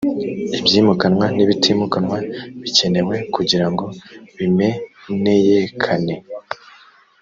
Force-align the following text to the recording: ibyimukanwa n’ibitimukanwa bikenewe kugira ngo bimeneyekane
ibyimukanwa 0.59 1.25
n’ibitimukanwa 1.35 2.17
bikenewe 2.61 3.15
kugira 3.35 3.67
ngo 3.71 3.85
bimeneyekane 4.37 6.15